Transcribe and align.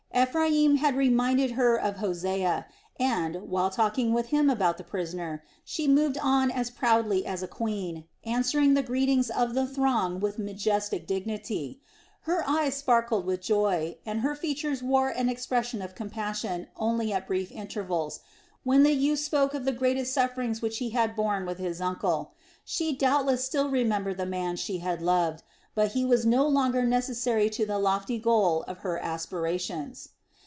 Ephraim 0.13 0.75
had 0.75 0.95
reminded 0.97 1.51
her 1.51 1.75
of 1.79 1.95
Hosea 1.95 2.67
and, 2.99 3.37
while 3.49 3.69
talking 3.69 4.13
with 4.13 4.27
him 4.27 4.49
about 4.49 4.77
the 4.77 4.83
prisoner, 4.83 5.41
she 5.63 5.87
moved 5.87 6.17
on 6.21 6.51
as 6.51 6.69
proudly 6.69 7.25
as 7.25 7.41
a 7.41 7.47
queen, 7.47 8.03
answering 8.25 8.73
the 8.75 8.83
greetings 8.83 9.29
of 9.31 9.55
the 9.55 9.65
throng 9.65 10.19
with 10.19 10.37
majestic 10.37 11.07
dignity. 11.07 11.79
Her 12.23 12.47
eyes 12.47 12.75
sparkled 12.75 13.25
with 13.25 13.41
joy, 13.41 13.97
and 14.05 14.19
her 14.19 14.35
features 14.35 14.83
wore 14.83 15.09
an 15.09 15.27
expression 15.29 15.81
of 15.81 15.95
compassion 15.95 16.67
only 16.75 17.11
at 17.13 17.25
brief 17.25 17.49
intervals, 17.51 18.19
when 18.63 18.83
the 18.83 18.93
youth 18.93 19.19
spoke 19.19 19.53
of 19.55 19.65
the 19.65 19.71
greatest 19.71 20.13
sufferings 20.13 20.61
which 20.61 20.77
he 20.79 20.89
had 20.89 21.15
borne 21.15 21.45
with 21.47 21.57
his 21.57 21.79
uncle. 21.81 22.33
She 22.65 22.93
doubtless 22.93 23.43
still 23.45 23.69
remembered 23.69 24.17
the 24.17 24.27
man 24.27 24.57
she 24.57 24.79
had 24.79 25.01
loved, 25.01 25.41
but 25.73 25.93
he 25.93 26.03
was 26.03 26.25
no 26.25 26.45
longer 26.45 26.83
necessary 26.83 27.49
to 27.49 27.65
the 27.65 27.79
lofty 27.79 28.19
goal 28.19 28.61
of 28.67 28.79
her 28.79 28.99
aspirations. 28.99 30.09